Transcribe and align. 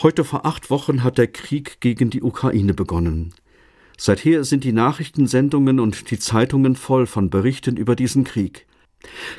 Heute 0.00 0.22
vor 0.22 0.46
acht 0.46 0.70
Wochen 0.70 1.02
hat 1.02 1.18
der 1.18 1.26
Krieg 1.26 1.80
gegen 1.80 2.08
die 2.08 2.22
Ukraine 2.22 2.72
begonnen. 2.72 3.34
Seither 3.96 4.44
sind 4.44 4.62
die 4.62 4.70
Nachrichtensendungen 4.70 5.80
und 5.80 6.12
die 6.12 6.20
Zeitungen 6.20 6.76
voll 6.76 7.06
von 7.06 7.30
Berichten 7.30 7.76
über 7.76 7.96
diesen 7.96 8.22
Krieg. 8.22 8.68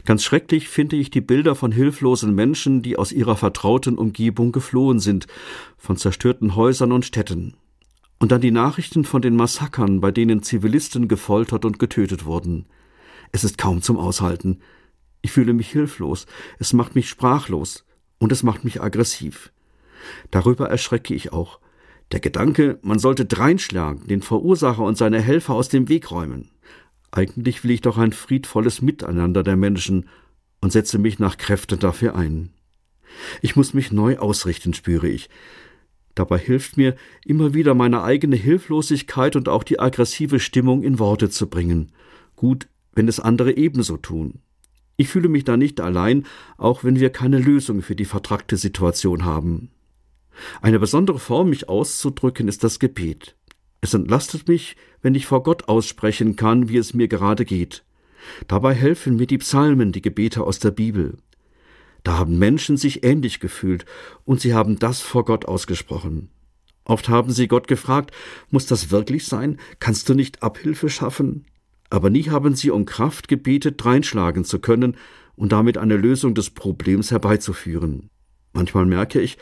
Ganz 0.04 0.22
schrecklich 0.22 0.68
finde 0.68 0.98
ich 0.98 1.12
die 1.12 1.22
Bilder 1.22 1.56
von 1.56 1.72
hilflosen 1.72 2.36
Menschen, 2.36 2.82
die 2.82 2.98
aus 2.98 3.14
ihrer 3.14 3.38
vertrauten 3.38 3.98
Umgebung 3.98 4.52
geflohen 4.52 5.00
sind, 5.00 5.28
von 5.78 5.96
zerstörten 5.96 6.58
Häusern 6.58 6.92
und 6.92 7.06
Städten. 7.06 7.54
Und 8.20 8.34
dann 8.34 8.42
die 8.42 8.52
Nachrichten 8.52 9.06
von 9.06 9.22
den 9.22 9.38
Massakern, 9.38 10.02
bei 10.02 10.12
denen 10.12 10.44
Zivilisten 10.44 11.08
gefoltert 11.08 11.64
und 11.64 11.80
getötet 11.80 12.26
wurden. 12.26 12.66
Es 13.32 13.46
ist 13.46 13.58
kaum 13.58 13.82
zum 13.82 13.96
Aushalten. 13.96 14.60
Ich 15.22 15.32
fühle 15.32 15.54
mich 15.54 15.70
hilflos, 15.72 16.26
es 16.58 16.74
macht 16.74 16.96
mich 16.96 17.08
sprachlos 17.08 17.86
und 18.18 18.34
es 18.34 18.44
macht 18.44 18.66
mich 18.66 18.82
aggressiv. 18.82 19.54
Darüber 20.32 20.70
erschrecke 20.70 21.14
ich 21.14 21.34
auch. 21.34 21.60
Der 22.12 22.20
Gedanke, 22.20 22.80
man 22.82 23.00
sollte 23.00 23.26
dreinschlagen, 23.26 24.08
den 24.08 24.22
Verursacher 24.22 24.84
und 24.84 24.98
seine 24.98 25.22
Helfer 25.22 25.54
aus 25.54 25.70
dem 25.70 25.90
Weg 25.90 26.12
räumen. 26.12 26.50
Eigentlich 27.12 27.64
will 27.64 27.72
ich 27.72 27.82
doch 27.82 27.98
ein 27.98 28.14
friedvolles 28.14 28.82
Miteinander 28.82 29.44
der 29.44 29.56
Menschen 29.56 30.10
und 30.62 30.72
setze 30.72 30.98
mich 30.98 31.20
nach 31.20 31.38
Kräften 31.38 31.80
dafür 31.80 32.16
ein. 32.16 32.52
Ich 33.42 33.56
muss 33.56 33.74
mich 33.74 33.92
neu 33.92 34.18
ausrichten, 34.18 34.74
spüre 34.74 35.08
ich. 35.08 35.30
Dabei 36.16 36.38
hilft 36.38 36.78
mir, 36.78 36.96
immer 37.26 37.54
wieder 37.54 37.76
meine 37.76 38.04
eigene 38.04 38.36
Hilflosigkeit 38.36 39.36
und 39.36 39.48
auch 39.48 39.64
die 39.64 39.80
aggressive 39.80 40.40
Stimmung 40.40 40.84
in 40.84 41.00
Worte 41.00 41.30
zu 41.30 41.48
bringen. 41.48 41.92
Gut, 42.36 42.68
wenn 42.94 43.08
es 43.08 43.20
andere 43.20 43.56
ebenso 43.56 43.98
tun. 43.98 44.40
Ich 44.98 45.08
fühle 45.08 45.30
mich 45.30 45.46
da 45.46 45.56
nicht 45.56 45.80
allein, 45.80 46.26
auch 46.58 46.84
wenn 46.84 47.00
wir 47.00 47.10
keine 47.10 47.40
Lösung 47.40 47.82
für 47.82 47.96
die 47.96 48.06
vertrackte 48.06 48.58
Situation 48.58 49.24
haben. 49.24 49.70
Eine 50.62 50.80
besondere 50.80 51.20
Form, 51.20 51.50
mich 51.50 51.70
auszudrücken, 51.70 52.48
ist 52.48 52.64
das 52.64 52.80
Gebet. 52.80 53.36
Es 53.82 53.94
entlastet 53.94 54.48
mich, 54.48 54.76
wenn 55.02 55.16
ich 55.16 55.26
vor 55.26 55.44
Gott 55.44 55.68
aussprechen 55.68 56.36
kann, 56.36 56.70
wie 56.70 56.78
es 56.78 56.94
mir 56.94 57.08
gerade 57.08 57.46
geht. 57.46 57.84
Dabei 58.48 58.74
helfen 58.74 59.16
mir 59.16 59.28
die 59.28 59.38
Psalmen, 59.38 59.92
die 59.92 60.02
Gebete 60.02 60.44
aus 60.44 60.60
der 60.60 60.72
Bibel. 60.72 61.18
Da 62.04 62.18
haben 62.18 62.38
Menschen 62.38 62.78
sich 62.78 63.04
ähnlich 63.04 63.40
gefühlt, 63.40 63.86
und 64.26 64.42
sie 64.42 64.54
haben 64.54 64.80
das 64.80 65.02
vor 65.02 65.26
Gott 65.26 65.46
ausgesprochen. 65.46 66.30
Oft 66.86 67.08
haben 67.08 67.32
sie 67.32 67.48
Gott 67.48 67.68
gefragt, 67.68 68.12
muss 68.50 68.66
das 68.66 68.92
wirklich 68.92 69.26
sein? 69.28 69.60
Kannst 69.80 70.10
du 70.10 70.14
nicht 70.14 70.42
Abhilfe 70.42 70.90
schaffen? 70.90 71.46
Aber 71.90 72.10
nie 72.10 72.30
haben 72.30 72.56
sie 72.56 72.72
um 72.72 72.86
Kraft 72.86 73.28
gebetet, 73.28 73.84
dreinschlagen 73.84 74.44
zu 74.44 74.60
können 74.60 74.98
und 75.36 75.52
damit 75.52 75.78
eine 75.78 75.98
Lösung 75.98 76.34
des 76.34 76.50
Problems 76.50 77.12
herbeizuführen. 77.12 78.10
Manchmal 78.54 78.86
merke 78.86 79.22
ich, 79.22 79.38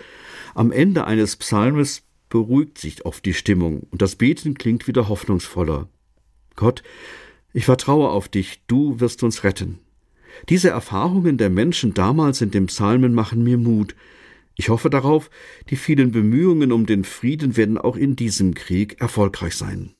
am 0.55 0.71
Ende 0.71 1.05
eines 1.05 1.35
Psalmes 1.35 2.03
beruhigt 2.29 2.77
sich 2.77 3.05
oft 3.05 3.25
die 3.25 3.33
Stimmung 3.33 3.87
und 3.91 4.01
das 4.01 4.15
Beten 4.15 4.55
klingt 4.55 4.87
wieder 4.87 5.07
hoffnungsvoller. 5.07 5.87
Gott, 6.55 6.83
ich 7.53 7.65
vertraue 7.65 8.09
auf 8.09 8.27
dich, 8.27 8.61
du 8.67 8.99
wirst 8.99 9.23
uns 9.23 9.43
retten. 9.43 9.79
Diese 10.49 10.69
Erfahrungen 10.69 11.37
der 11.37 11.49
Menschen 11.49 11.93
damals 11.93 12.41
in 12.41 12.51
den 12.51 12.67
Psalmen 12.67 13.13
machen 13.13 13.43
mir 13.43 13.57
Mut. 13.57 13.95
Ich 14.55 14.69
hoffe 14.69 14.89
darauf, 14.89 15.29
die 15.69 15.75
vielen 15.75 16.11
Bemühungen 16.11 16.71
um 16.71 16.85
den 16.85 17.03
Frieden 17.03 17.57
werden 17.57 17.77
auch 17.77 17.95
in 17.95 18.15
diesem 18.15 18.53
Krieg 18.53 18.99
erfolgreich 18.99 19.55
sein. 19.55 19.93